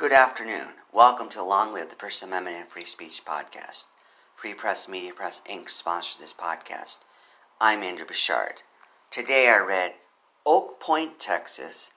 [0.00, 0.72] Good afternoon.
[0.94, 3.84] Welcome to Long Live the First Amendment and Free Speech podcast.
[4.34, 5.68] Free Press Media Press Inc.
[5.68, 7.00] sponsors this podcast.
[7.60, 8.62] I'm Andrew Bouchard.
[9.10, 9.96] Today I read
[10.46, 11.90] Oak Point, Texas,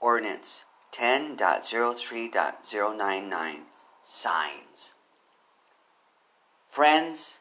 [0.00, 3.58] Ordinance 10.03.099
[4.02, 4.94] Signs.
[6.66, 7.40] Friends,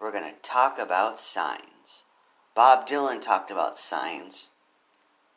[0.00, 2.04] we're going to talk about signs.
[2.54, 4.52] Bob Dylan talked about signs,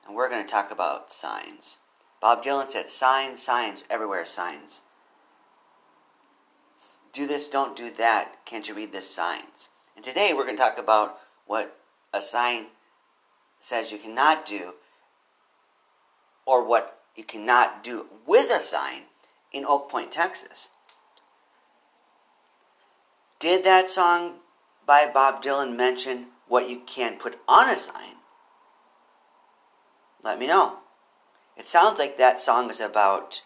[0.05, 1.79] and we're going to talk about signs.
[2.19, 4.81] Bob Dylan said, signs, signs, everywhere signs.
[7.13, 8.45] Do this, don't do that.
[8.45, 9.69] Can't you read this signs?
[9.95, 11.79] And today we're going to talk about what
[12.13, 12.67] a sign
[13.59, 14.73] says you cannot do
[16.45, 19.03] or what you cannot do with a sign
[19.51, 20.69] in Oak Point, Texas.
[23.39, 24.35] Did that song
[24.85, 28.15] by Bob Dylan mention what you can put on a sign?
[30.23, 30.77] Let me know.
[31.57, 33.41] It sounds like that song is about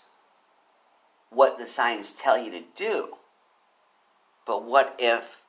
[1.30, 3.18] what the signs tell you to do.
[4.46, 5.42] But what if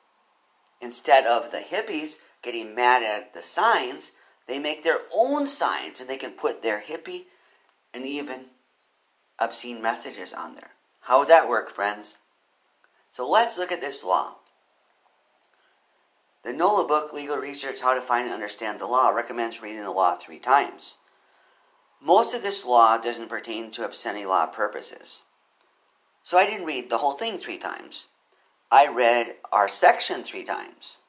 [0.81, 4.13] instead of the hippies getting mad at the signs,
[4.47, 7.25] they make their own signs and they can put their hippie
[7.93, 8.45] and even
[9.39, 10.71] obscene messages on there?
[11.01, 12.19] How would that work, friends?
[13.09, 14.37] So let's look at this law.
[16.43, 19.91] The Nolo book, Legal Research How to Find and Understand the Law, recommends reading the
[19.91, 20.97] law three times.
[22.03, 25.23] Most of this law doesn't pertain to obscenity law purposes.
[26.21, 28.07] So I didn't read the whole thing three times.
[28.69, 30.99] I read our section three times.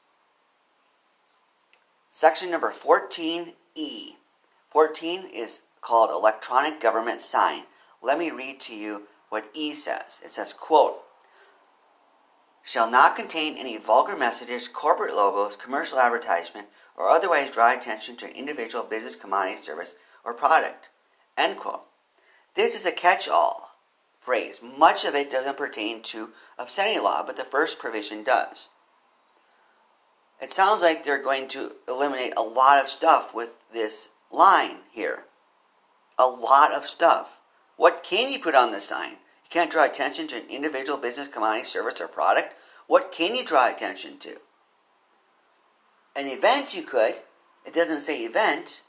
[2.09, 4.15] Section number 14E.
[4.69, 7.63] 14 is called Electronic Government Sign.
[8.01, 10.21] Let me read to you what E says.
[10.23, 11.01] It says, quote,
[12.63, 18.25] shall not contain any vulgar messages, corporate logos, commercial advertisement, or otherwise draw attention to
[18.25, 20.89] an individual business, commodity, service, or product.
[21.37, 21.83] End quote.
[22.55, 23.75] This is a catch all
[24.19, 24.59] phrase.
[24.61, 28.69] Much of it doesn't pertain to obscenity law, but the first provision does.
[30.41, 35.25] It sounds like they're going to eliminate a lot of stuff with this line here.
[36.17, 37.39] A lot of stuff.
[37.77, 39.11] What can you put on the sign?
[39.11, 42.53] You can't draw attention to an individual business, commodity, service, or product.
[42.87, 44.37] What can you draw attention to?
[46.15, 47.19] An event you could.
[47.65, 48.83] It doesn't say event.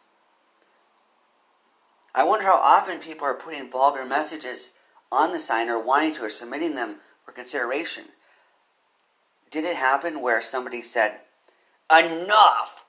[2.17, 4.73] I wonder how often people are putting vulgar messages
[5.13, 8.05] on the sign or wanting to or submitting them for consideration.
[9.51, 11.21] Did it happen where somebody said,
[11.91, 12.87] Enough!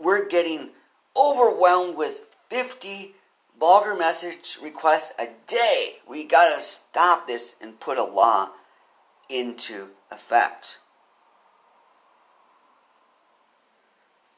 [0.00, 0.70] We're getting
[1.16, 3.14] overwhelmed with 50
[3.58, 5.96] vulgar message requests a day.
[6.08, 8.50] We gotta stop this and put a law
[9.28, 10.78] into effect.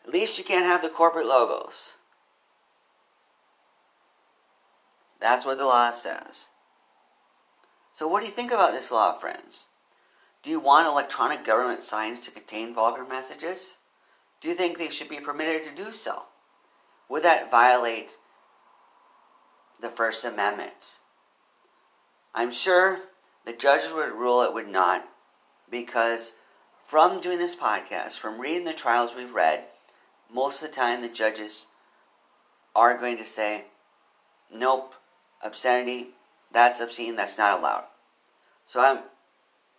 [0.07, 1.99] At least you can't have the corporate logos.
[5.21, 6.47] That's what the law says.
[7.93, 9.67] So, what do you think about this law, friends?
[10.43, 13.77] Do you want electronic government signs to contain vulgar messages?
[14.41, 16.25] Do you think they should be permitted to do so?
[17.11, 18.17] Would that violate
[19.81, 20.99] the First Amendment?
[22.35, 23.01] I'm sure
[23.45, 25.07] the judges would rule it would not
[25.69, 26.33] because
[26.85, 29.65] from doing this podcast, from reading the trials we've read,
[30.33, 31.67] most of the time the judges
[32.75, 33.65] are going to say,
[34.53, 34.95] nope,
[35.43, 36.11] obscenity,
[36.53, 37.85] that's obscene, that's not allowed.
[38.65, 39.01] So I'm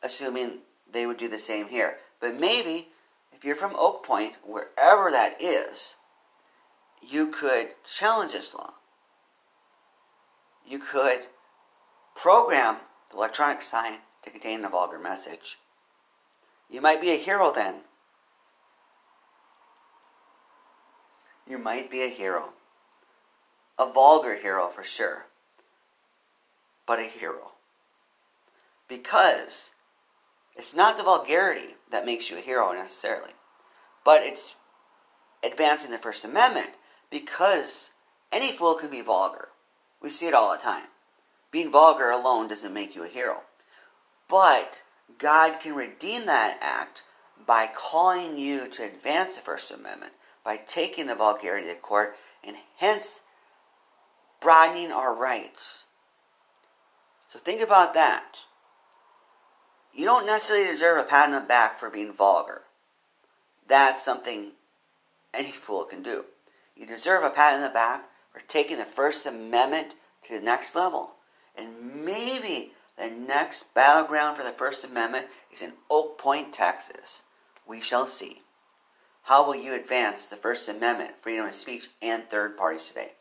[0.03, 0.59] assuming
[0.91, 1.97] they would do the same here.
[2.19, 2.88] But maybe
[3.31, 5.95] if you're from Oak Point, wherever that is,
[7.01, 8.73] you could challenge this law.
[10.66, 11.25] You could
[12.16, 12.78] program
[13.09, 15.57] the electronic sign to contain a vulgar message.
[16.69, 17.75] You might be a hero then.
[21.47, 22.53] You might be a hero.
[23.79, 25.25] A vulgar hero for sure
[26.85, 27.53] but a hero.
[28.87, 29.71] Because
[30.55, 33.31] it's not the vulgarity that makes you a hero necessarily,
[34.03, 34.55] but it's
[35.43, 36.71] advancing the First Amendment
[37.09, 37.91] because
[38.31, 39.49] any fool can be vulgar.
[40.01, 40.87] We see it all the time.
[41.51, 43.43] Being vulgar alone doesn't make you a hero.
[44.29, 44.81] But
[45.17, 47.03] God can redeem that act
[47.45, 50.13] by calling you to advance the First Amendment,
[50.43, 53.22] by taking the vulgarity to court, and hence
[54.41, 55.85] broadening our rights.
[57.31, 58.43] So think about that.
[59.93, 62.63] You don't necessarily deserve a pat on the back for being vulgar.
[63.69, 64.51] That's something
[65.33, 66.25] any fool can do.
[66.75, 69.95] You deserve a pat on the back for taking the First Amendment
[70.28, 71.16] to the next level.
[71.55, 77.23] And maybe the next battleground for the First Amendment is in Oak Point, Texas.
[77.66, 78.41] We shall see.
[79.23, 83.13] How will you advance the First Amendment, freedom of speech, and third parties today?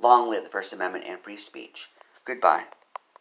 [0.00, 1.88] Long live the First Amendment and free speech.
[2.24, 2.66] Goodbye.